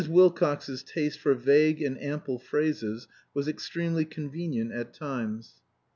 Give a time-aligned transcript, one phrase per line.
[0.09, 5.61] Wilcox's taste for vague and ample phrases was extremely convenient at times.